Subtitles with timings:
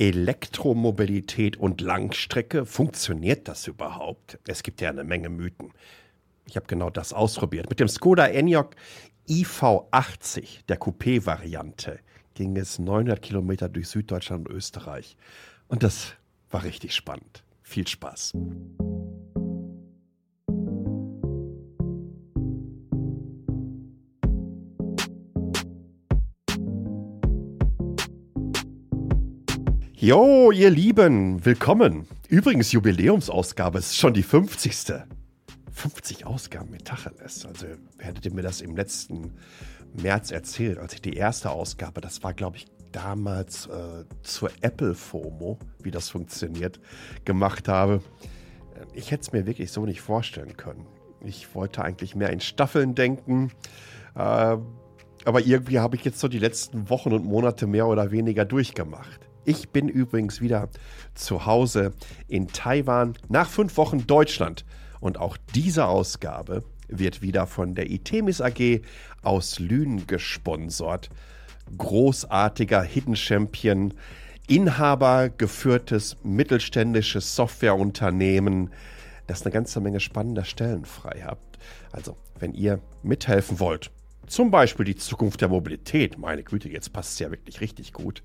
[0.00, 2.64] Elektromobilität und Langstrecke.
[2.64, 4.38] Funktioniert das überhaupt?
[4.48, 5.72] Es gibt ja eine Menge Mythen.
[6.46, 7.68] Ich habe genau das ausprobiert.
[7.68, 8.76] Mit dem Skoda Enyaq
[9.28, 11.98] IV80, der Coupé-Variante,
[12.32, 15.18] ging es 900 Kilometer durch Süddeutschland und Österreich.
[15.68, 16.14] Und das
[16.50, 17.44] war richtig spannend.
[17.62, 18.32] Viel Spaß.
[30.02, 32.08] Jo, ihr Lieben, willkommen.
[32.30, 34.94] Übrigens, Jubiläumsausgabe ist schon die 50.
[35.72, 37.44] 50 Ausgaben mit Tacheles.
[37.44, 37.66] Also
[37.98, 39.34] hättet ihr mir das im letzten
[39.92, 44.94] März erzählt, als ich die erste Ausgabe, das war, glaube ich, damals äh, zur Apple
[44.94, 46.80] FOMO, wie das funktioniert,
[47.26, 48.00] gemacht habe.
[48.94, 50.86] Ich hätte es mir wirklich so nicht vorstellen können.
[51.22, 53.50] Ich wollte eigentlich mehr in Staffeln denken.
[54.14, 54.56] Äh,
[55.26, 59.29] aber irgendwie habe ich jetzt so die letzten Wochen und Monate mehr oder weniger durchgemacht.
[59.50, 60.68] Ich bin übrigens wieder
[61.16, 61.92] zu Hause
[62.28, 64.64] in Taiwan nach fünf Wochen Deutschland.
[65.00, 68.82] Und auch diese Ausgabe wird wieder von der Itemis AG
[69.22, 71.10] aus Lünen gesponsert.
[71.76, 73.92] Großartiger Hidden Champion,
[74.46, 78.70] Inhaber geführtes mittelständisches Softwareunternehmen,
[79.26, 81.40] das eine ganze Menge spannender Stellen frei hat.
[81.90, 83.90] Also, wenn ihr mithelfen wollt,
[84.28, 88.22] zum Beispiel die Zukunft der Mobilität, meine Güte, jetzt passt es ja wirklich richtig gut,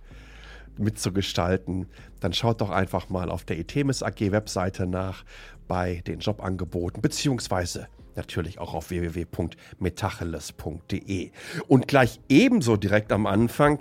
[0.79, 1.87] mitzugestalten,
[2.19, 5.25] dann schaut doch einfach mal auf der Itemis AG Webseite nach
[5.67, 11.31] bei den Jobangeboten, beziehungsweise natürlich auch auf www.metacheles.de.
[11.67, 13.79] Und gleich ebenso direkt am Anfang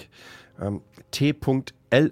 [0.61, 2.11] ähm, t.ly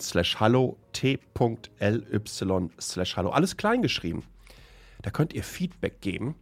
[0.00, 4.24] slash hallo, t.ly slash hallo, alles klein geschrieben.
[5.02, 6.34] Da könnt ihr Feedback geben.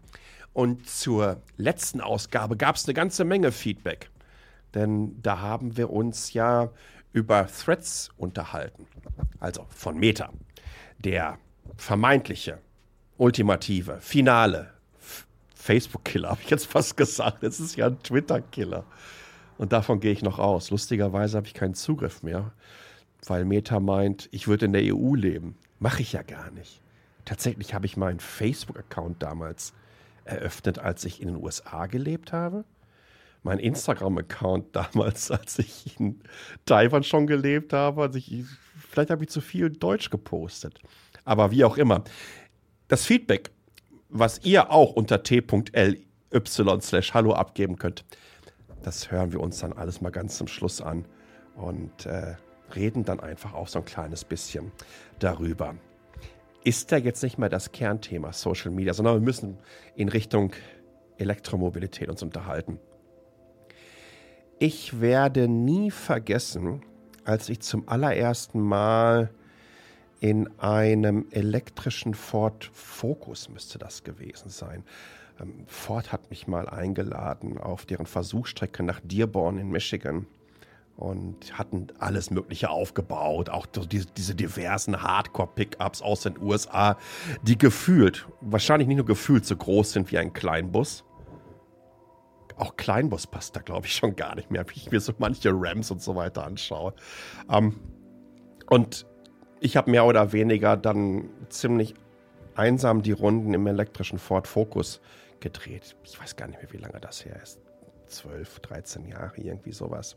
[0.52, 4.10] Und zur letzten Ausgabe gab es eine ganze Menge Feedback.
[4.74, 6.70] Denn da haben wir uns ja
[7.12, 8.86] über Threads unterhalten.
[9.38, 10.30] Also von Meta.
[10.98, 11.38] Der
[11.76, 12.58] vermeintliche,
[13.16, 14.72] ultimative, finale
[15.54, 17.42] Facebook-Killer, habe ich jetzt fast gesagt.
[17.42, 18.84] Es ist ja ein Twitter-Killer.
[19.58, 20.70] Und davon gehe ich noch aus.
[20.70, 22.52] Lustigerweise habe ich keinen Zugriff mehr,
[23.26, 25.56] weil Meta meint, ich würde in der EU leben.
[25.78, 26.80] Mache ich ja gar nicht.
[27.24, 29.74] Tatsächlich habe ich meinen Facebook-Account damals
[30.24, 32.64] eröffnet, als ich in den USA gelebt habe.
[33.42, 36.20] Mein Instagram-Account damals, als ich in
[36.66, 38.02] Taiwan schon gelebt habe.
[38.02, 38.44] Also ich,
[38.76, 40.78] vielleicht habe ich zu viel Deutsch gepostet.
[41.24, 42.04] Aber wie auch immer.
[42.88, 43.50] Das Feedback,
[44.08, 46.06] was ihr auch unter t.ly
[46.80, 48.04] slash hallo abgeben könnt,
[48.82, 51.04] das hören wir uns dann alles mal ganz zum Schluss an
[51.54, 52.34] und äh,
[52.74, 54.72] reden dann einfach auch so ein kleines bisschen
[55.18, 55.74] darüber.
[56.64, 59.58] Ist da jetzt nicht mehr das Kernthema Social Media, sondern wir müssen
[59.96, 60.52] in Richtung
[61.16, 62.78] Elektromobilität uns unterhalten.
[64.62, 66.82] Ich werde nie vergessen,
[67.24, 69.30] als ich zum allerersten Mal
[70.20, 74.84] in einem elektrischen Ford Focus müsste das gewesen sein.
[75.40, 80.26] Ähm, Ford hat mich mal eingeladen auf deren Versuchsstrecke nach Dearborn in Michigan
[80.98, 86.98] und hatten alles Mögliche aufgebaut, auch diese, diese diversen Hardcore-Pickups aus den USA,
[87.40, 91.02] die gefühlt, wahrscheinlich nicht nur gefühlt so groß sind wie ein Kleinbus.
[92.60, 95.50] Auch Kleinbus passt da, glaube ich, schon gar nicht mehr, wie ich mir so manche
[95.50, 96.92] Rams und so weiter anschaue.
[97.50, 97.80] Ähm,
[98.68, 99.06] und
[99.60, 101.94] ich habe mehr oder weniger dann ziemlich
[102.54, 105.00] einsam die Runden im elektrischen Ford Focus
[105.40, 105.96] gedreht.
[106.04, 107.60] Ich weiß gar nicht mehr, wie lange das her ist.
[108.08, 110.16] 12, 13 Jahre, irgendwie sowas.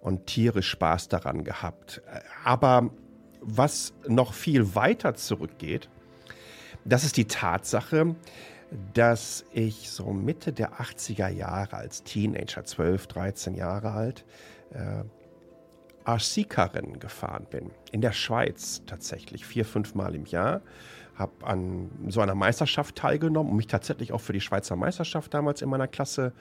[0.00, 2.00] Und tierisch Spaß daran gehabt.
[2.42, 2.90] Aber
[3.42, 5.90] was noch viel weiter zurückgeht,
[6.86, 8.14] das ist die Tatsache,
[8.94, 14.24] dass ich so Mitte der 80er Jahre als Teenager, 12, 13 Jahre alt,
[14.72, 15.04] äh,
[16.08, 17.70] RC-Rennen gefahren bin.
[17.92, 20.62] In der Schweiz tatsächlich, vier, fünf Mal im Jahr.
[21.16, 25.62] Habe an so einer Meisterschaft teilgenommen und mich tatsächlich auch für die Schweizer Meisterschaft damals
[25.62, 26.32] in meiner Klasse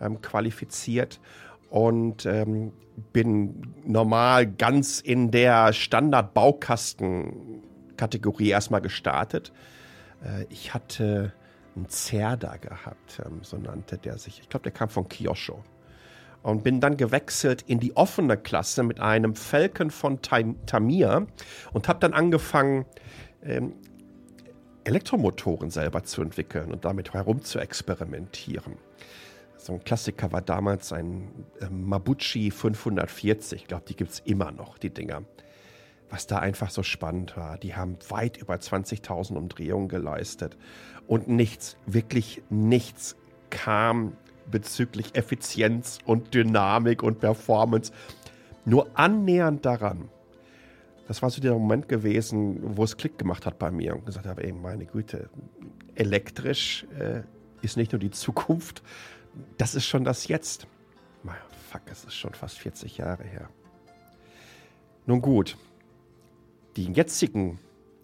[0.00, 1.20] ähm, qualifiziert.
[1.68, 2.72] Und ähm,
[3.12, 9.52] bin normal ganz in der Standard-Baukasten-Kategorie erstmal gestartet.
[10.24, 11.32] Äh, ich hatte
[11.76, 14.40] einen Zerda gehabt, ähm, so nannte der sich.
[14.40, 15.62] Ich glaube, der kam von Kyosho
[16.42, 21.26] und bin dann gewechselt in die offene Klasse mit einem Falcon von Tamir
[21.72, 22.86] und habe dann angefangen,
[23.42, 23.74] ähm,
[24.84, 28.78] Elektromotoren selber zu entwickeln und damit herum zu experimentieren.
[29.58, 31.28] So ein Klassiker war damals ein
[31.60, 33.60] äh, Mabuchi 540.
[33.60, 35.22] Ich glaube, die gibt es immer noch, die Dinger.
[36.10, 37.56] Was da einfach so spannend war.
[37.56, 40.56] Die haben weit über 20.000 Umdrehungen geleistet.
[41.06, 43.16] Und nichts, wirklich nichts
[43.48, 44.16] kam
[44.50, 47.92] bezüglich Effizienz und Dynamik und Performance
[48.64, 50.08] nur annähernd daran,
[51.10, 54.26] das war so der Moment gewesen, wo es Klick gemacht hat bei mir und gesagt
[54.26, 55.28] habe, ey, meine Güte,
[55.96, 57.22] elektrisch äh,
[57.62, 58.84] ist nicht nur die Zukunft,
[59.58, 60.68] das ist schon das Jetzt.
[61.68, 63.48] Fuck, es ist schon fast 40 Jahre her.
[65.06, 65.56] Nun gut,
[66.76, 67.58] den jetzigen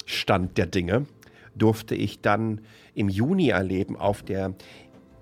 [0.05, 1.07] Stand der Dinge
[1.55, 2.61] durfte ich dann
[2.95, 4.55] im Juni erleben auf der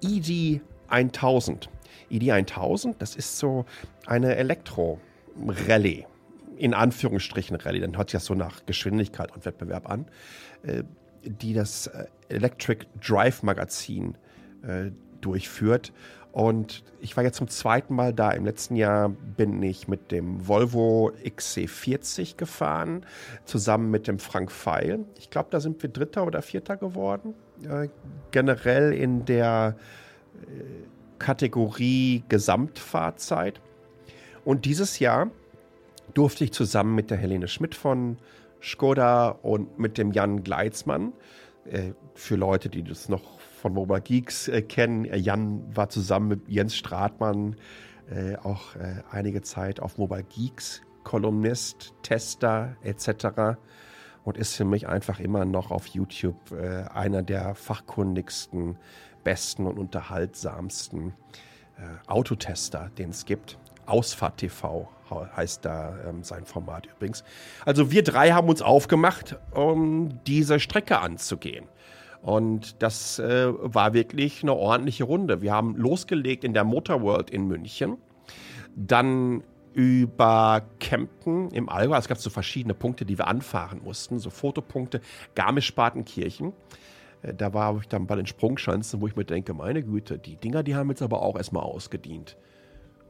[0.03, 1.69] ID 1000.
[2.11, 3.65] ID 1000, das ist so
[4.07, 6.07] eine Elektro-Rallye.
[6.57, 10.07] In Anführungsstrichen Rallye, dann hört sich das so nach Geschwindigkeit und Wettbewerb an,
[10.63, 10.85] äh,
[11.25, 14.17] die das äh, Electric Drive Magazin
[14.63, 14.91] äh,
[15.21, 15.93] durchführt.
[16.35, 18.33] Und ich war jetzt zum zweiten Mal da.
[18.33, 23.07] Im letzten Jahr bin ich mit dem Volvo XC40 gefahren,
[23.45, 25.05] zusammen mit dem Frank Feil.
[25.17, 27.35] Ich glaube, da sind wir Dritter oder Vierter geworden.
[27.63, 27.89] Äh,
[28.33, 29.77] generell in der
[30.43, 30.65] äh,
[31.21, 33.61] Kategorie Gesamtfahrzeit.
[34.45, 35.31] Und dieses Jahr
[36.15, 38.19] durfte ich zusammen mit der Helene Schmidt von
[38.61, 41.13] Skoda und mit dem Jan Gleitzmann,
[41.71, 43.34] äh, für Leute, die das noch
[43.65, 45.07] von Mobile Geeks äh, kennen.
[45.07, 47.57] Äh, Jan war zusammen mit Jens Stratmann
[48.11, 53.57] äh, auch äh, einige Zeit auf Mobile Geeks, Kolumnist, Tester etc.
[54.23, 58.77] Und ist für mich einfach immer noch auf YouTube äh, einer der fachkundigsten,
[59.25, 61.15] besten und unterhaltsamsten
[61.79, 63.59] äh, Autotester, den es gibt.
[63.87, 67.25] Ausfahrt TV heißt da ähm, sein Format übrigens.
[67.65, 71.67] Also wir drei haben uns aufgemacht, um diese Strecke anzugehen.
[72.25, 75.43] Und das äh, war wirklich eine ordentliche Runde.
[75.43, 77.99] Wir haben losgelegt in der Motor World in München,
[78.75, 79.43] dann
[79.75, 81.99] über Kempten im Allgäu.
[81.99, 85.03] Es gab so verschiedene Punkte, die wir anfahren mussten, so Fotopunkte,
[85.35, 86.55] Garmisch-Partenkirchen.
[87.21, 90.37] Äh, da war ich dann bei den Sprungschanzen, wo ich mir denke, meine Güte, die
[90.37, 92.39] Dinger, die haben jetzt aber auch erstmal ausgedient.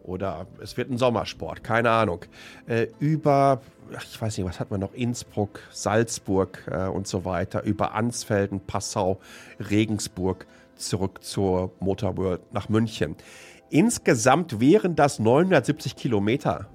[0.05, 2.21] Oder es wird ein Sommersport, keine Ahnung.
[2.67, 4.93] Äh, über, ich weiß nicht, was hat man noch?
[4.93, 7.63] Innsbruck, Salzburg äh, und so weiter.
[7.65, 9.19] Über Ansfelden, Passau,
[9.71, 10.47] Regensburg
[10.77, 13.17] zurück zur Motor World nach München.
[13.71, 16.69] Insgesamt wären das 970 Kilometer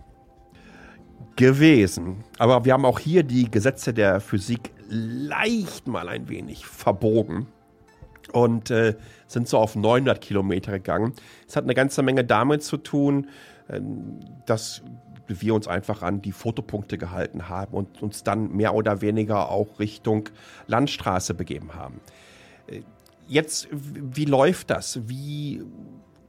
[1.35, 2.23] gewesen.
[2.39, 7.47] Aber wir haben auch hier die Gesetze der Physik leicht mal ein wenig verbogen
[8.31, 8.95] und äh,
[9.27, 11.13] sind so auf 900 Kilometer gegangen.
[11.47, 13.27] Es hat eine ganze Menge damit zu tun,
[13.67, 13.79] äh,
[14.45, 14.81] dass
[15.27, 19.79] wir uns einfach an die Fotopunkte gehalten haben und uns dann mehr oder weniger auch
[19.79, 20.29] Richtung
[20.67, 22.01] Landstraße begeben haben.
[22.67, 22.81] Äh,
[23.27, 25.07] jetzt, wie läuft das?
[25.07, 25.63] Wie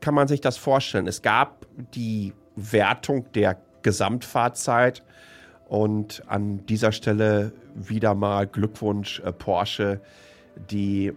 [0.01, 1.07] kann man sich das vorstellen?
[1.07, 5.03] Es gab die Wertung der Gesamtfahrzeit
[5.69, 10.01] und an dieser Stelle wieder mal Glückwunsch äh, Porsche,
[10.71, 11.13] die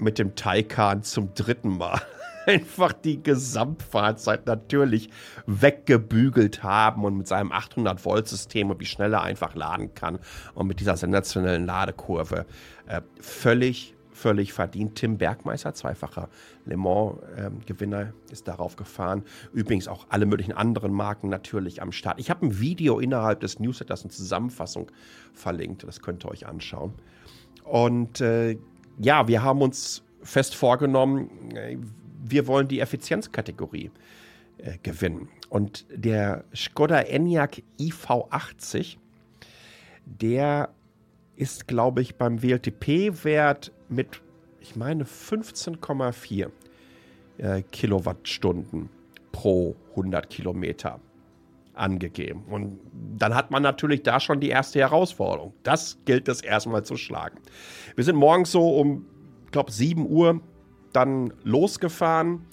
[0.00, 2.00] mit dem Taycan zum dritten Mal
[2.46, 5.10] einfach die Gesamtfahrzeit natürlich
[5.46, 10.18] weggebügelt haben und mit seinem 800 Volt System und wie schnell er einfach laden kann
[10.54, 12.46] und mit dieser sensationellen Ladekurve
[12.86, 14.96] äh, völlig völlig verdient.
[14.96, 16.28] Tim Bergmeister, zweifacher
[16.66, 19.24] Le Mans-Gewinner, ähm, ist darauf gefahren.
[19.52, 22.20] Übrigens auch alle möglichen anderen Marken natürlich am Start.
[22.20, 24.90] Ich habe ein Video innerhalb des Newsletters, eine Zusammenfassung
[25.32, 25.84] verlinkt.
[25.84, 26.92] Das könnt ihr euch anschauen.
[27.64, 28.58] Und äh,
[29.00, 31.76] ja, wir haben uns fest vorgenommen, äh,
[32.22, 33.90] wir wollen die Effizienzkategorie
[34.58, 35.28] äh, gewinnen.
[35.48, 38.98] Und der Skoda Enyaq iV80,
[40.04, 40.68] der
[41.36, 44.20] ist, glaube ich, beim WLTP-Wert mit,
[44.60, 46.50] ich meine, 15,4
[47.38, 48.90] äh, Kilowattstunden
[49.32, 51.00] pro 100 Kilometer
[51.74, 52.44] angegeben.
[52.50, 52.80] Und
[53.16, 55.54] dann hat man natürlich da schon die erste Herausforderung.
[55.62, 57.38] Das gilt es erstmal zu schlagen.
[57.94, 59.06] Wir sind morgens so um,
[59.46, 60.40] ich glaube, 7 Uhr
[60.92, 62.46] dann losgefahren.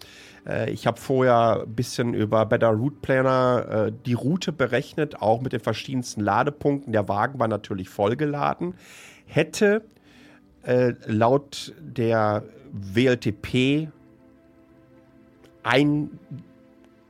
[0.47, 5.41] Äh, ich habe vorher ein bisschen über Better Route Planner äh, die Route berechnet, auch
[5.41, 6.93] mit den verschiedensten Ladepunkten.
[6.93, 8.75] Der Wagen war natürlich vollgeladen.
[9.25, 9.83] Hätte
[10.63, 13.89] äh, laut der WLTP
[15.63, 16.19] ein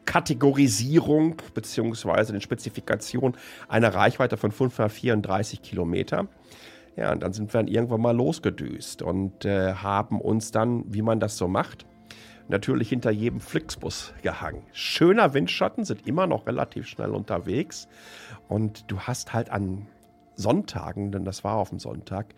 [0.08, 2.32] Kategorisierung bzw.
[2.32, 3.38] den Spezifikationen
[3.68, 6.28] eine Reichweite von 534 Kilometer.
[6.96, 11.04] Ja, und dann sind wir dann irgendwann mal losgedüst und äh, haben uns dann, wie
[11.04, 11.86] man das so macht,
[12.48, 14.64] natürlich hinter jedem Flixbus gehangen.
[14.72, 17.88] Schöner Windschatten, sind immer noch relativ schnell unterwegs.
[18.48, 19.86] Und du hast halt an
[20.36, 22.34] Sonntagen, denn das war auf dem Sonntag,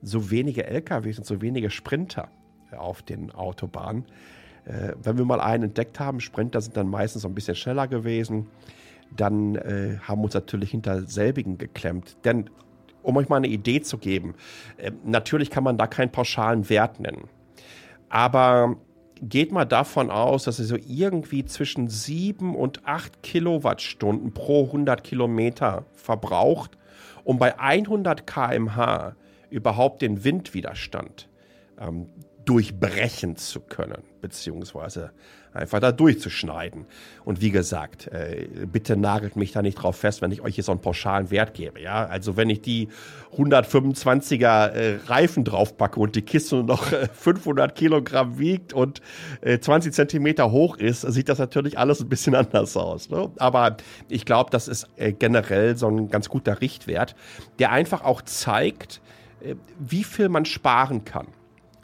[0.00, 2.28] so wenige LKWs und so wenige Sprinter
[2.74, 4.06] auf den Autobahnen.
[4.64, 8.48] Äh, wenn wir mal einen entdeckt haben, Sprinter sind dann meistens ein bisschen schneller gewesen,
[9.16, 12.16] dann äh, haben wir uns natürlich hinter selbigen geklemmt.
[12.24, 12.50] Denn
[13.02, 14.34] um euch mal eine Idee zu geben,
[14.76, 17.28] äh, natürlich kann man da keinen pauschalen Wert nennen.
[18.08, 18.76] Aber
[19.22, 25.04] geht mal davon aus, dass ihr so irgendwie zwischen 7 und 8 Kilowattstunden pro 100
[25.04, 26.78] Kilometer verbraucht,
[27.24, 29.14] um bei 100 km/h
[29.50, 31.28] überhaupt den Windwiderstand
[31.78, 32.06] ähm,
[32.44, 35.12] durchbrechen zu können, beziehungsweise
[35.52, 36.86] einfach da durchzuschneiden.
[37.24, 40.64] Und wie gesagt, äh, bitte nagelt mich da nicht drauf fest, wenn ich euch hier
[40.64, 41.80] so einen pauschalen Wert gebe.
[41.80, 42.88] Ja, also wenn ich die
[43.36, 49.00] 125er äh, Reifen draufpacke und die Kiste noch äh, 500 Kilogramm wiegt und
[49.40, 53.10] äh, 20 Zentimeter hoch ist, sieht das natürlich alles ein bisschen anders aus.
[53.10, 53.30] Ne?
[53.38, 53.76] Aber
[54.08, 57.16] ich glaube, das ist äh, generell so ein ganz guter Richtwert,
[57.58, 59.00] der einfach auch zeigt,
[59.40, 61.26] äh, wie viel man sparen kann.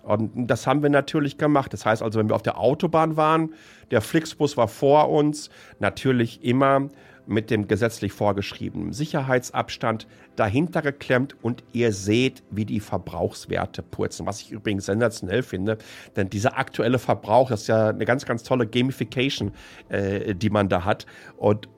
[0.06, 1.72] Und das haben wir natürlich gemacht.
[1.72, 3.52] Das heißt also, wenn wir auf der Autobahn waren,
[3.90, 6.88] der Flixbus war vor uns, natürlich immer
[7.26, 14.26] mit dem gesetzlich vorgeschriebenen Sicherheitsabstand dahinter geklemmt und ihr seht, wie die Verbrauchswerte purzen.
[14.26, 15.78] Was ich übrigens sensationell finde,
[16.14, 19.50] denn dieser aktuelle Verbrauch, ist ja eine ganz, ganz tolle Gamification,
[19.88, 21.06] äh, die man da hat.
[21.36, 21.68] Und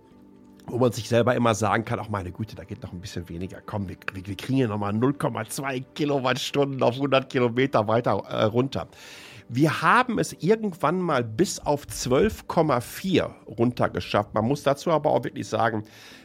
[0.69, 3.29] wo man sich selber immer sagen kann, ach meine Güte, da geht noch ein bisschen
[3.29, 3.61] weniger.
[3.65, 8.89] Komm, wir, wir kriegen hier nochmal 0,2 Kilowattstunden auf 100 Kilometer weiter äh, runter.
[9.51, 14.35] Wir haben es irgendwann mal bis auf 12,4 runtergeschafft.
[14.35, 15.85] Man muss dazu aber auch wirklich sagen,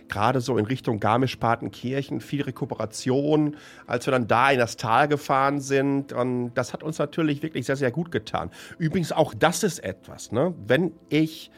[0.09, 3.55] gerade so in Richtung Garmisch-Partenkirchen, viel Rekuperation,
[3.87, 6.11] als wir dann da in das Tal gefahren sind.
[6.11, 8.51] Und das hat uns natürlich wirklich sehr, sehr gut getan.
[8.77, 10.53] Übrigens, auch das ist etwas, ne?
[10.67, 11.49] wenn ich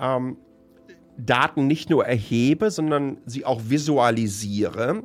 [0.00, 0.36] ähm,
[1.16, 5.02] Daten nicht nur erhebe, sondern sie auch visualisiere,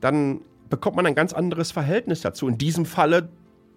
[0.00, 2.48] dann bekommt man ein ganz anderes Verhältnis dazu.
[2.48, 3.28] In diesem Falle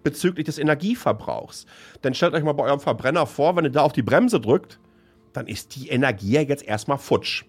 [0.02, 1.66] bezüglich des Energieverbrauchs.
[2.04, 4.78] Denn stellt euch mal bei eurem Verbrenner vor, wenn ihr da auf die Bremse drückt,
[5.32, 7.44] dann ist die Energie ja jetzt erstmal futsch.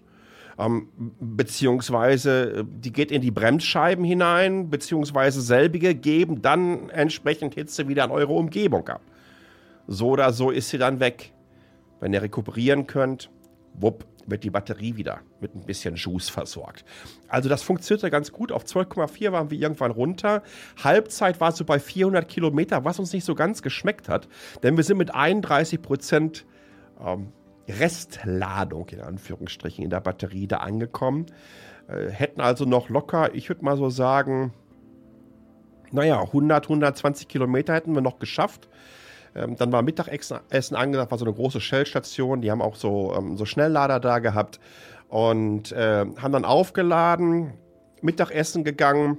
[0.58, 0.88] Ähm,
[1.20, 8.02] beziehungsweise äh, die geht in die Bremsscheiben hinein, beziehungsweise selbige geben dann entsprechend Hitze wieder
[8.02, 9.02] an eure Umgebung ab.
[9.86, 11.32] So oder so ist sie dann weg.
[12.00, 13.30] Wenn ihr rekuperieren könnt,
[13.74, 16.84] wupp, wird die Batterie wieder mit ein bisschen Juice versorgt.
[17.28, 18.52] Also das funktionierte ganz gut.
[18.52, 20.42] Auf 12,4 waren wir irgendwann runter.
[20.82, 24.28] Halbzeit war so bei 400 Kilometer, was uns nicht so ganz geschmeckt hat,
[24.62, 26.46] denn wir sind mit 31 Prozent
[27.04, 27.32] ähm,
[27.68, 31.26] Restladung in Anführungsstrichen in der Batterie da angekommen.
[31.88, 34.52] Äh, hätten also noch locker, ich würde mal so sagen,
[35.90, 38.68] naja, 100, 120 Kilometer hätten wir noch geschafft.
[39.34, 42.40] Ähm, dann war Mittagessen angesagt, war so eine große Shell-Station.
[42.40, 44.60] Die haben auch so, ähm, so Schnelllader da gehabt
[45.08, 47.54] und äh, haben dann aufgeladen,
[48.02, 49.18] Mittagessen gegangen.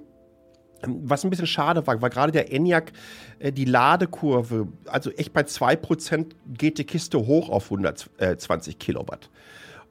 [0.82, 2.94] Was ein bisschen schade war, war gerade der ENIAC,
[3.39, 9.30] äh, die Ladekurve, also echt bei 2% geht die Kiste hoch auf 120 äh, Kilowatt.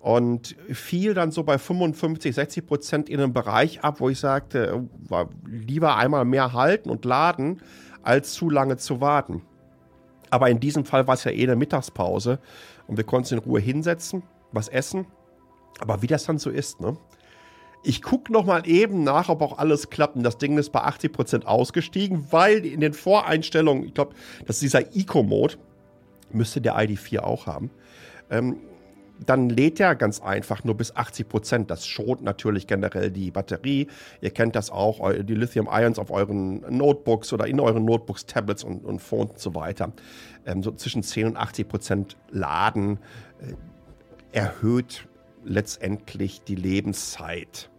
[0.01, 4.87] Und fiel dann so bei 55, 60 Prozent in einem Bereich ab, wo ich sagte,
[5.11, 7.61] äh, lieber einmal mehr halten und laden,
[8.03, 9.43] als zu lange zu warten.
[10.30, 12.38] Aber in diesem Fall war es ja eh eine Mittagspause
[12.87, 15.06] und wir konnten uns in Ruhe hinsetzen, was essen.
[15.80, 16.97] Aber wie das dann so ist, ne?
[17.85, 20.16] Ich gucke noch mal eben nach, ob auch alles klappt.
[20.16, 24.14] Und das Ding ist bei 80% ausgestiegen, weil in den Voreinstellungen, ich glaube,
[24.47, 25.54] das ist dieser Eco-Mode,
[26.32, 27.70] müsste der ID4 auch haben.
[28.30, 28.56] Ähm,
[29.25, 31.71] dann lädt er ganz einfach nur bis 80 Prozent.
[31.71, 33.89] Das schont natürlich generell die Batterie.
[34.21, 38.85] Ihr kennt das auch, die Lithium-Ions auf euren Notebooks oder in euren Notebooks, Tablets und,
[38.85, 39.93] und Phones und so weiter.
[40.47, 42.99] Ähm, so zwischen 10 und 80 Prozent Laden
[43.41, 45.09] äh, erhöht
[45.45, 47.71] letztendlich die Lebenszeit,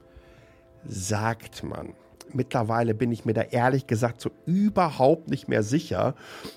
[0.85, 1.93] sagt man.
[2.33, 6.15] Mittlerweile bin ich mir da ehrlich gesagt so überhaupt nicht mehr sicher,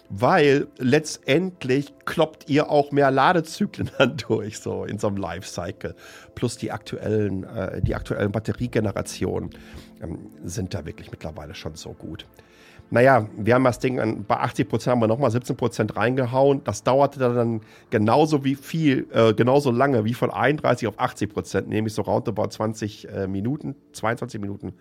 [0.08, 5.94] weil letztendlich kloppt ihr auch mehr Ladezyklen dann durch, so in so einem Lifecycle.
[6.34, 9.50] Plus die aktuellen, äh, die aktuellen Batteriegenerationen
[10.02, 12.26] ähm, sind da wirklich mittlerweile schon so gut.
[12.92, 16.62] Naja, wir haben das Ding an, bei 80 Prozent haben wir nochmal 17 Prozent reingehauen.
[16.62, 21.68] Das dauerte dann genauso wie viel, äh, genauso lange wie von 31 auf 80 Prozent,
[21.68, 24.74] nämlich so roundabout 20 äh, Minuten, 22 Minuten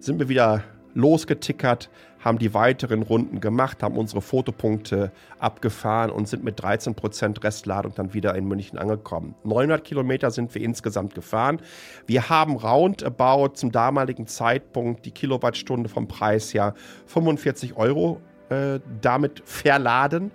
[0.00, 0.64] sind wir wieder
[0.94, 1.88] losgetickert,
[2.18, 8.12] haben die weiteren Runden gemacht, haben unsere Fotopunkte abgefahren und sind mit 13% Restladung dann
[8.12, 9.34] wieder in München angekommen.
[9.44, 11.60] 900 Kilometer sind wir insgesamt gefahren.
[12.06, 16.74] Wir haben roundabout zum damaligen Zeitpunkt die Kilowattstunde vom Preis her
[17.06, 20.30] 45 Euro äh, damit verladen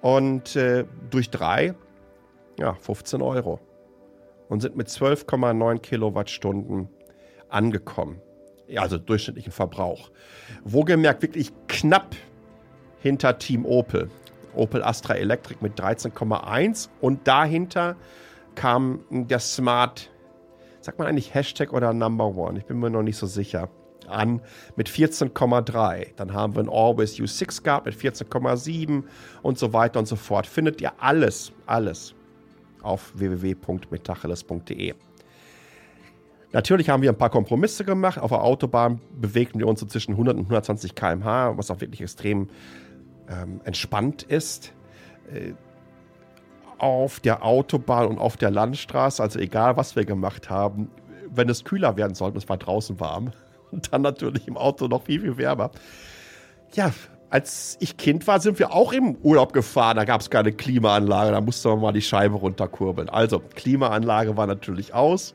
[0.00, 1.74] und äh, durch drei,
[2.58, 3.60] ja, 15 Euro.
[4.48, 6.88] Und sind mit 12,9 Kilowattstunden
[7.48, 8.20] angekommen
[8.78, 10.10] also durchschnittlichen Verbrauch.
[10.64, 12.14] Wohlgemerkt wirklich knapp
[13.00, 14.10] hinter Team Opel.
[14.54, 17.96] Opel Astra Electric mit 13,1 und dahinter
[18.54, 20.10] kam der Smart,
[20.80, 22.58] sagt man eigentlich Hashtag oder Number One?
[22.58, 23.68] Ich bin mir noch nicht so sicher.
[24.08, 24.42] An
[24.76, 26.08] mit 14,3.
[26.16, 29.04] Dann haben wir ein Always U6 gehabt mit 14,7
[29.42, 30.46] und so weiter und so fort.
[30.46, 32.14] Findet ihr alles, alles
[32.82, 34.94] auf www.metacheles.de.
[36.52, 38.18] Natürlich haben wir ein paar Kompromisse gemacht.
[38.18, 42.02] Auf der Autobahn bewegten wir uns so zwischen 100 und 120 km/h, was auch wirklich
[42.02, 42.50] extrem
[43.28, 44.72] ähm, entspannt ist.
[45.32, 45.54] Äh,
[46.78, 50.90] auf der Autobahn und auf der Landstraße, also egal was wir gemacht haben,
[51.30, 53.30] wenn es kühler werden sollte, es war draußen warm
[53.70, 55.70] und dann natürlich im Auto noch viel, viel wärmer.
[56.74, 56.92] Ja,
[57.30, 59.96] als ich Kind war, sind wir auch im Urlaub gefahren.
[59.96, 63.08] Da gab es keine Klimaanlage, da musste man mal die Scheibe runterkurbeln.
[63.08, 65.34] Also, Klimaanlage war natürlich aus.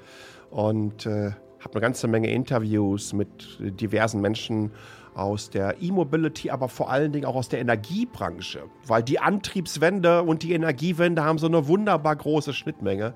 [0.51, 4.73] und äh, habe eine ganze Menge Interviews mit diversen Menschen
[5.15, 10.43] aus der E-Mobility, aber vor allen Dingen auch aus der Energiebranche, weil die Antriebswende und
[10.43, 13.15] die Energiewende haben so eine wunderbar große Schnittmenge.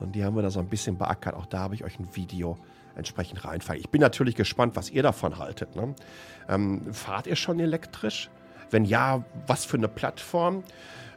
[0.00, 1.34] Und die haben wir da so ein bisschen beackert.
[1.34, 2.56] Auch da habe ich euch ein Video
[2.94, 3.80] entsprechend reinfallen.
[3.80, 5.74] Ich bin natürlich gespannt, was ihr davon haltet.
[5.76, 5.94] Ne?
[6.48, 8.30] Ähm, fahrt ihr schon elektrisch?
[8.70, 10.62] Wenn ja, was für eine Plattform?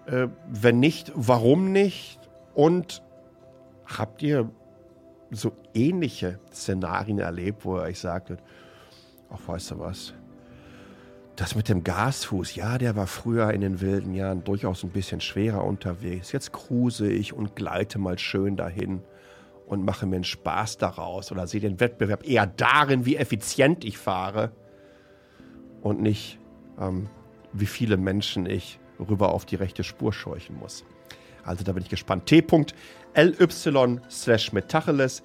[0.07, 2.19] Äh, wenn nicht, warum nicht?
[2.53, 3.03] Und
[3.85, 4.49] habt ihr
[5.31, 8.37] so ähnliche Szenarien erlebt, wo er euch sagte,
[9.29, 10.13] ach, weißt du was,
[11.35, 15.21] das mit dem Gasfuß, ja, der war früher in den wilden Jahren durchaus ein bisschen
[15.21, 16.31] schwerer unterwegs.
[16.33, 19.01] Jetzt kruse ich und gleite mal schön dahin
[19.65, 23.97] und mache mir einen Spaß daraus oder sehe den Wettbewerb eher darin, wie effizient ich
[23.97, 24.51] fahre
[25.81, 26.37] und nicht,
[26.79, 27.09] ähm,
[27.53, 30.83] wie viele Menschen ich rüber auf die rechte Spur scheuchen muss.
[31.43, 32.25] Also da bin ich gespannt.
[32.25, 35.23] t.ly slash Metacheles.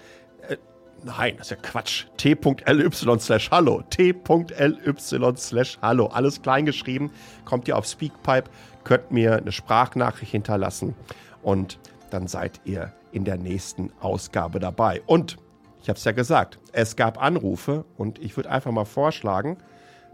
[0.48, 0.56] Äh,
[1.04, 2.04] nein, das ist ja Quatsch.
[2.16, 3.82] t.ly slash Hallo.
[3.90, 6.06] t.ly slash Hallo.
[6.06, 7.10] Alles klein geschrieben.
[7.44, 8.50] Kommt ihr auf Speakpipe,
[8.84, 10.94] könnt mir eine Sprachnachricht hinterlassen
[11.42, 11.78] und
[12.10, 15.02] dann seid ihr in der nächsten Ausgabe dabei.
[15.06, 15.36] Und
[15.82, 19.58] ich habe es ja gesagt, es gab Anrufe und ich würde einfach mal vorschlagen,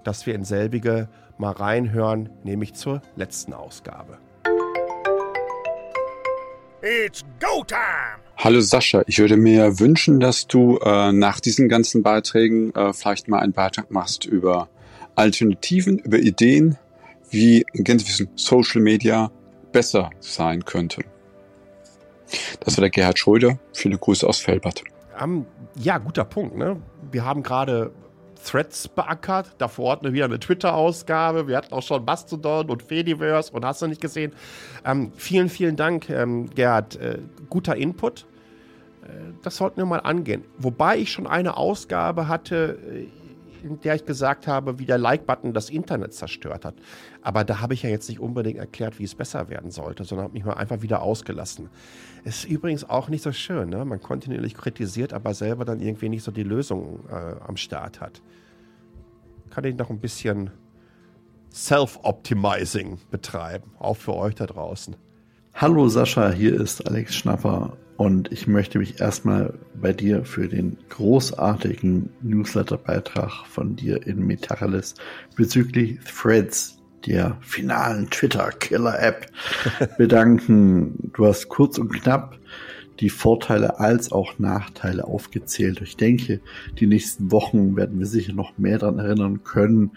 [0.05, 4.19] dass wir in selbige mal reinhören, nämlich zur letzten Ausgabe.
[6.85, 8.21] It's go time!
[8.39, 13.29] Hallo Sascha, ich würde mir wünschen, dass du äh, nach diesen ganzen Beiträgen äh, vielleicht
[13.29, 14.69] mal einen Beitrag machst über
[15.15, 16.77] Alternativen, über Ideen,
[17.31, 19.31] wie ganz Social Media
[19.71, 21.05] besser sein könnte.
[22.59, 23.61] Das war der Gerhard Schröder.
[23.73, 24.83] Viele Grüße aus Felbert.
[25.23, 26.57] Um, ja, guter Punkt.
[26.57, 26.83] Ne?
[27.13, 27.93] Wir haben gerade
[28.43, 29.55] Threads beackert.
[29.59, 31.49] Davor hatten wir wieder eine Twitter-Ausgabe.
[31.49, 34.33] Wir hatten auch schon Mastodon und Fediverse und hast du nicht gesehen.
[34.85, 36.97] Ähm, vielen, vielen Dank, ähm, Gerhard.
[36.97, 38.27] Äh, guter Input.
[39.03, 40.45] Äh, das sollten wir mal angehen.
[40.59, 43.07] Wobei ich schon eine Ausgabe hatte, äh,
[43.63, 46.75] in der ich gesagt habe, wie der Like-Button das Internet zerstört hat.
[47.23, 50.25] Aber da habe ich ja jetzt nicht unbedingt erklärt, wie es besser werden sollte, sondern
[50.25, 51.71] habe mich mal einfach wieder ausgelassen.
[52.25, 53.85] Ist übrigens auch nicht so schön, ne?
[53.85, 58.23] Man kontinuierlich kritisiert, aber selber dann irgendwie nicht so die Lösung äh, am Start hat.
[59.51, 60.51] Kann ich noch ein bisschen
[61.53, 64.97] Self-Optimizing betreiben, auch für euch da draußen.
[65.55, 70.79] Hallo Sascha, hier ist Alex Schnapper und ich möchte mich erstmal bei dir für den
[70.89, 74.95] großartigen Newsletter-Beitrag von dir in Metacheles
[75.37, 79.27] bezüglich Threads, der finalen Twitter-Killer-App,
[79.99, 81.11] bedanken.
[81.15, 82.39] Du hast kurz und knapp
[83.01, 85.81] die Vorteile als auch Nachteile aufgezählt.
[85.83, 86.41] Ich denke,
[86.79, 89.93] die nächsten Wochen werden wir sicher noch mehr daran erinnern können,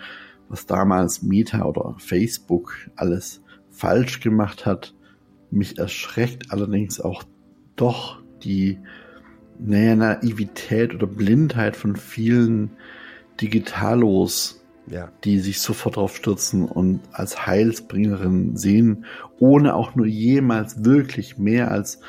[0.50, 4.96] was damals Meta oder Facebook alles falsch gemacht hat.
[5.52, 7.24] Mich erschreckt allerdings auch
[7.76, 8.80] doch die
[9.60, 12.72] naja, Naivität oder Blindheit von vielen,
[13.42, 15.12] Digitalos, ja.
[15.24, 19.06] die sich sofort drauf stürzen und als Heilsbringerin sehen,
[19.40, 22.00] ohne auch nur jemals wirklich mehr als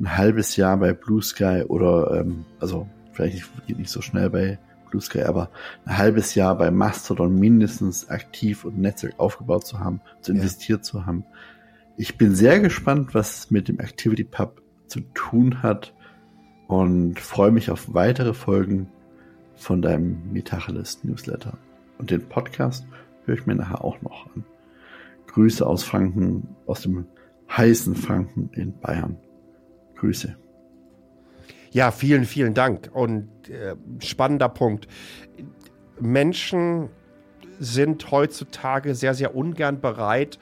[0.00, 4.30] ein halbes Jahr bei Blue Sky oder, ähm, also vielleicht nicht, geht nicht so schnell
[4.30, 4.58] bei
[4.90, 5.50] Blue Sky, aber
[5.84, 10.82] ein halbes Jahr bei Mastodon mindestens aktiv und Netzwerk aufgebaut zu haben, zu investiert ja.
[10.82, 11.24] zu haben.
[11.96, 14.61] Ich bin sehr gespannt, was mit dem Activity Pub
[14.92, 15.94] zu tun hat
[16.68, 18.88] und freue mich auf weitere Folgen
[19.56, 21.56] von deinem Metacheles Newsletter.
[21.98, 22.86] Und den Podcast
[23.24, 24.44] höre ich mir nachher auch noch an.
[25.28, 27.06] Grüße aus Franken, aus dem
[27.50, 29.16] heißen Franken in Bayern.
[29.96, 30.36] Grüße.
[31.70, 32.90] Ja, vielen, vielen Dank.
[32.92, 34.88] Und äh, spannender Punkt.
[36.00, 36.90] Menschen
[37.58, 40.38] sind heutzutage sehr, sehr ungern bereit,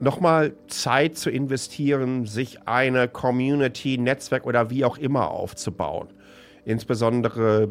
[0.00, 6.08] nochmal Zeit zu investieren, sich eine Community, Netzwerk oder wie auch immer aufzubauen.
[6.64, 7.68] Insbesondere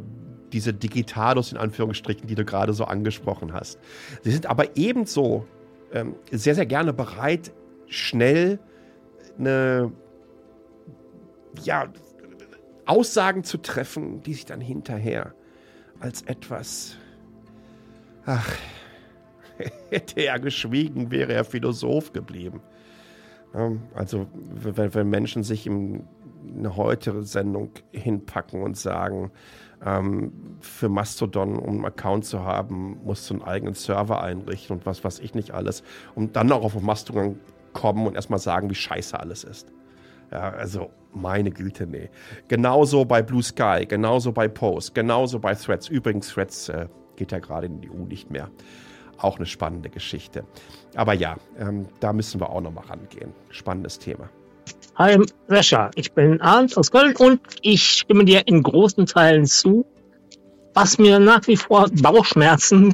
[0.52, 3.80] diese Digitalos in Anführungsstrichen, die du gerade so angesprochen hast.
[4.24, 5.46] Sie sind aber ebenso
[5.92, 7.52] ähm, sehr, sehr gerne bereit,
[7.88, 8.60] schnell
[9.38, 9.92] eine,
[11.63, 11.88] ja,
[12.86, 15.34] Aussagen zu treffen, die sich dann hinterher
[16.00, 16.96] als etwas,
[18.26, 18.50] ach,
[19.89, 22.62] hätte er geschwiegen, wäre er Philosoph geblieben.
[23.96, 26.04] Also, wenn, Menschen sich in
[26.58, 29.32] eine heutige Sendung hinpacken und sagen,
[29.86, 34.86] ähm, für Mastodon, um einen Account zu haben, musst du einen eigenen Server einrichten und
[34.86, 35.84] was weiß ich nicht alles.
[36.15, 37.39] Und dann auch auf Mastodon
[37.74, 39.72] kommen und erstmal sagen, wie scheiße alles ist.
[40.32, 42.10] Ja, also meine Güte, nee.
[42.48, 45.88] Genauso bei Blue Sky, genauso bei Post, genauso bei Threads.
[45.88, 48.50] Übrigens, Threads äh, geht ja gerade in die EU nicht mehr.
[49.17, 50.43] Auch eine spannende Geschichte.
[50.95, 53.34] Aber ja, ähm, da müssen wir auch nochmal rangehen.
[53.49, 54.30] Spannendes Thema.
[54.95, 55.91] Hi, Sascha.
[55.95, 59.86] Ich bin Arndt aus Köln und ich stimme dir in großen Teilen zu.
[60.73, 62.93] Was mir nach wie vor Bauchschmerzen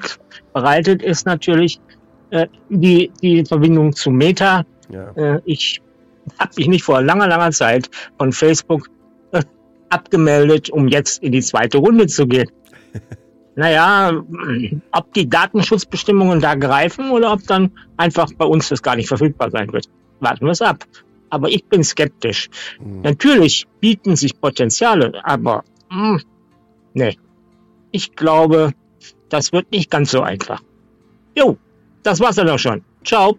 [0.53, 1.79] bereitet, ist natürlich
[2.29, 4.65] äh, die, die Verbindung zu Meta.
[4.89, 5.11] Ja.
[5.15, 5.81] Äh, ich
[6.39, 8.89] habe mich nicht vor langer, langer Zeit von Facebook
[9.31, 9.43] äh,
[9.89, 12.49] abgemeldet, um jetzt in die zweite Runde zu gehen.
[13.55, 14.23] naja,
[14.91, 19.51] ob die Datenschutzbestimmungen da greifen oder ob dann einfach bei uns das gar nicht verfügbar
[19.51, 19.87] sein wird.
[20.19, 20.85] Warten wir es ab.
[21.29, 22.49] Aber ich bin skeptisch.
[22.79, 23.01] Mhm.
[23.01, 26.21] Natürlich bieten sich Potenziale, aber mh, hm,
[26.93, 27.17] nee.
[27.91, 28.71] Ich glaube,
[29.29, 30.61] das wird nicht ganz so einfach.
[31.37, 31.57] Jo,
[32.03, 32.83] das war's dann auch schon.
[33.03, 33.37] Ciao.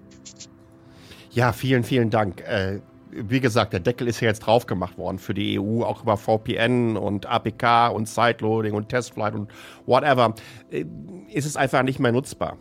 [1.32, 2.40] Ja, vielen, vielen Dank.
[2.40, 2.80] Äh,
[3.14, 6.16] wie gesagt, der Deckel ist ja jetzt drauf gemacht worden für die EU, auch über
[6.16, 9.50] VPN und APK und Sideloading und Testflight und
[9.86, 10.34] whatever.
[10.70, 10.84] Äh,
[11.32, 12.56] ist es einfach nicht mehr nutzbar.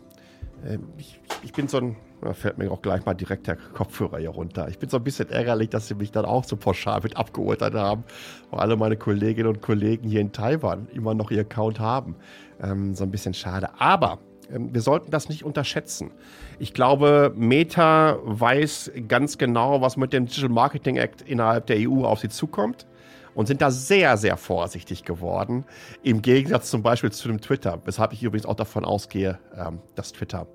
[0.64, 4.18] Äh, ich, ich, bin so ein, da fällt mir auch gleich mal direkt der Kopfhörer
[4.18, 4.68] hier runter.
[4.68, 7.74] Ich bin so ein bisschen ärgerlich, dass sie mich dann auch so pauschal mit abgeurteilt
[7.74, 8.04] haben,
[8.50, 12.16] weil alle meine Kolleginnen und Kollegen hier in Taiwan immer noch ihr Account haben.
[12.62, 13.68] Ähm, so ein bisschen schade.
[13.78, 14.18] Aber
[14.50, 16.10] wir sollten das nicht unterschätzen.
[16.58, 22.04] Ich glaube, Meta weiß ganz genau, was mit dem Digital Marketing Act innerhalb der EU
[22.04, 22.86] auf sie zukommt
[23.34, 25.64] und sind da sehr, sehr vorsichtig geworden.
[26.02, 30.12] Im Gegensatz zum Beispiel zu dem Twitter, weshalb ich übrigens auch davon ausgehe, ähm, dass
[30.12, 30.46] Twitter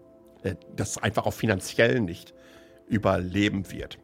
[0.44, 2.34] äh, das einfach auch finanziell nicht
[2.88, 4.00] überleben wird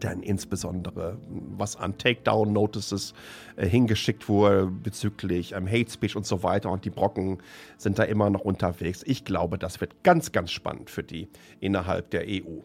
[0.00, 3.14] denn insbesondere was an Takedown-Notices
[3.56, 7.38] äh, hingeschickt wurde bezüglich ähm, Hate Speech und so weiter und die Brocken
[7.76, 9.02] sind da immer noch unterwegs.
[9.06, 11.28] Ich glaube, das wird ganz, ganz spannend für die
[11.60, 12.60] innerhalb der EU.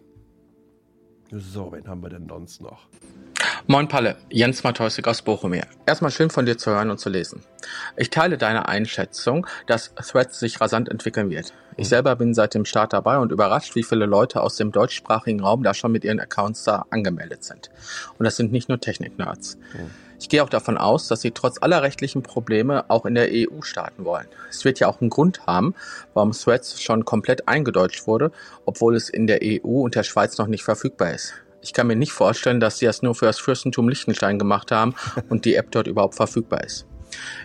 [1.32, 2.88] So, wen haben wir denn sonst noch?
[3.68, 5.66] Moin Palle, Jens Matossig aus Bochum hier.
[5.86, 7.42] Erstmal schön von dir zu hören und zu lesen.
[7.98, 11.54] Ich teile deine Einschätzung, dass Threads sich rasant entwickeln wird.
[11.78, 15.42] Ich selber bin seit dem Start dabei und überrascht, wie viele Leute aus dem deutschsprachigen
[15.42, 17.70] Raum da schon mit ihren Accounts da angemeldet sind.
[18.18, 19.58] Und das sind nicht nur Technik-Nerds.
[20.20, 23.62] Ich gehe auch davon aus, dass sie trotz aller rechtlichen Probleme auch in der EU
[23.62, 24.28] starten wollen.
[24.50, 25.76] Es wird ja auch einen Grund haben,
[26.14, 28.32] warum Threads schon komplett eingedeutscht wurde,
[28.66, 31.34] obwohl es in der EU und der Schweiz noch nicht verfügbar ist.
[31.66, 34.94] Ich kann mir nicht vorstellen, dass sie das nur für das Fürstentum Liechtenstein gemacht haben
[35.30, 36.86] und die App dort überhaupt verfügbar ist.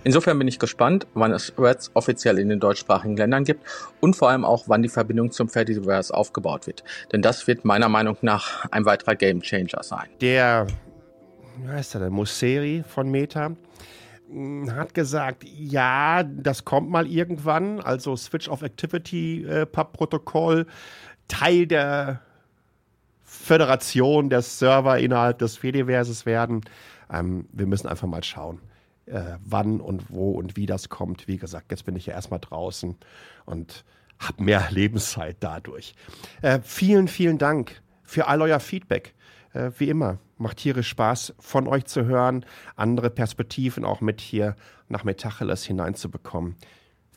[0.05, 3.65] Insofern bin ich gespannt, wann es Reds offiziell in den deutschsprachigen Ländern gibt
[4.01, 6.85] und vor allem auch, wann die Verbindung zum Fediverse aufgebaut wird.
[7.13, 10.09] Denn das wird meiner Meinung nach ein weiterer Gamechanger sein.
[10.21, 10.67] Der,
[11.63, 13.53] wie heißt der, der Mosseri von Meta
[14.29, 20.67] hm, hat gesagt, ja, das kommt mal irgendwann, also Switch of Activity äh, Protokoll,
[21.29, 22.21] Teil der
[23.25, 26.63] Föderation der Server innerhalb des Fediverses werden.
[27.11, 28.61] Ähm, wir müssen einfach mal schauen,
[29.07, 31.29] äh, wann und wo und wie das kommt.
[31.29, 32.97] Wie gesagt, jetzt bin ich ja erstmal draußen
[33.47, 33.85] und
[34.19, 35.95] habe mehr Lebenszeit dadurch.
[36.43, 39.15] Äh, vielen, vielen Dank für all euer Feedback.
[39.53, 42.45] Äh, wie immer, macht tierisch Spaß, von euch zu hören,
[42.77, 44.57] andere Perspektiven auch mit hier
[44.89, 46.57] nach Metacheles hineinzubekommen.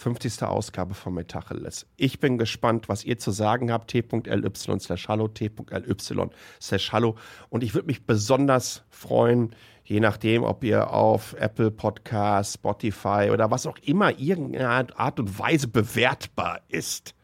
[0.03, 0.43] 50.
[0.43, 1.87] Ausgabe von Metacheles.
[1.95, 3.89] Ich bin gespannt, was ihr zu sagen habt.
[3.89, 6.29] t.ly slash hallo, t.ly
[6.61, 7.15] slash hallo.
[7.49, 13.49] Und ich würde mich besonders freuen, je nachdem, ob ihr auf Apple Podcasts, Spotify oder
[13.49, 17.15] was auch immer irgendeine Art und Weise bewertbar ist.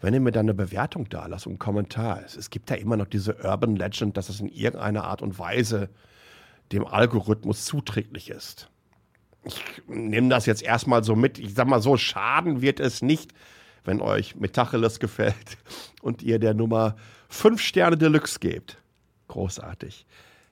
[0.00, 2.22] Wenn ihr mir dann eine Bewertung da lasst und einen Kommentar.
[2.24, 5.38] Es, es gibt ja immer noch diese Urban Legend, dass es in irgendeiner Art und
[5.38, 5.90] Weise
[6.72, 8.70] dem Algorithmus zuträglich ist.
[9.44, 11.38] Ich nehme das jetzt erstmal so mit.
[11.38, 13.32] Ich sag mal so, schaden wird es nicht,
[13.84, 15.58] wenn euch Metacheles gefällt
[16.02, 16.96] und ihr der Nummer
[17.28, 18.78] 5 Sterne Deluxe gebt.
[19.28, 20.06] Großartig.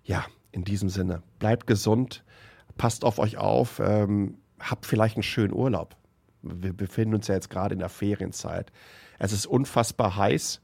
[0.05, 2.25] Ja, in diesem Sinne, bleibt gesund,
[2.77, 5.97] passt auf euch auf, ähm, habt vielleicht einen schönen Urlaub.
[6.43, 8.73] Wir befinden uns ja jetzt gerade in der Ferienzeit.
[9.19, 10.61] Es ist unfassbar heiß.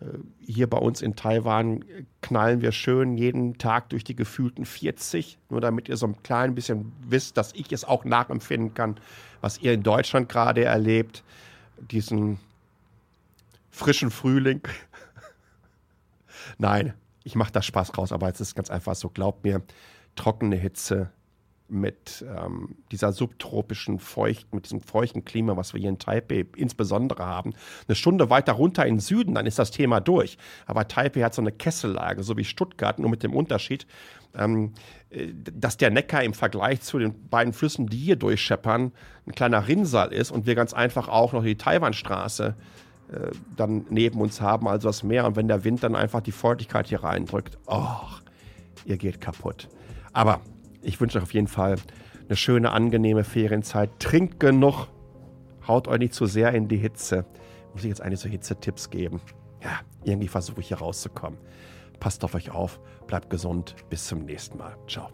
[0.00, 0.04] Äh,
[0.40, 1.84] hier bei uns in Taiwan
[2.22, 6.54] knallen wir schön jeden Tag durch die gefühlten 40, nur damit ihr so ein klein
[6.54, 8.98] bisschen wisst, dass ich es auch nachempfinden kann,
[9.40, 11.22] was ihr in Deutschland gerade erlebt.
[11.90, 12.38] Diesen
[13.70, 14.60] frischen Frühling.
[16.58, 19.62] Nein, ich mache da Spaß raus, aber es ist ganz einfach so, glaubt mir,
[20.16, 21.10] trockene Hitze
[21.70, 27.24] mit ähm, dieser subtropischen Feucht, mit diesem feuchten Klima, was wir hier in Taipei insbesondere
[27.24, 27.54] haben.
[27.86, 30.36] Eine Stunde weiter runter in den Süden, dann ist das Thema durch.
[30.66, 33.86] Aber Taipei hat so eine Kessellage, so wie Stuttgart, nur mit dem Unterschied,
[34.34, 34.72] ähm,
[35.10, 38.92] äh, dass der Neckar im Vergleich zu den beiden Flüssen, die hier durchscheppern,
[39.26, 42.54] ein kleiner Rinnsal ist und wir ganz einfach auch noch die Taiwanstraße
[43.12, 45.26] äh, dann neben uns haben, also das Meer.
[45.26, 47.86] Und wenn der Wind dann einfach die Feuchtigkeit hier reindrückt, oh,
[48.84, 49.68] ihr geht kaputt.
[50.12, 50.40] Aber
[50.82, 51.76] ich wünsche euch auf jeden Fall
[52.28, 53.90] eine schöne, angenehme Ferienzeit.
[53.98, 54.86] Trinkt genug,
[55.66, 57.24] haut euch nicht zu sehr in die Hitze.
[57.72, 59.20] Muss ich jetzt eigentlich so Hitzetipps geben?
[59.62, 61.38] Ja, irgendwie versuche ich hier rauszukommen.
[61.98, 64.76] Passt auf euch auf, bleibt gesund, bis zum nächsten Mal.
[64.88, 65.10] Ciao.